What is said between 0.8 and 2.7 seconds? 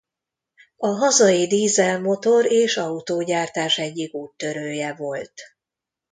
hazai Diesel-motor